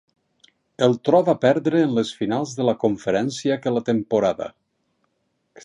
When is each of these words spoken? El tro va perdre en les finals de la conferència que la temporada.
El 0.85 0.95
tro 1.09 1.19
va 1.27 1.35
perdre 1.43 1.81
en 1.87 1.93
les 1.97 2.13
finals 2.21 2.55
de 2.61 2.67
la 2.69 2.75
conferència 2.85 3.59
que 3.67 3.75
la 3.77 3.85
temporada. 3.91 4.49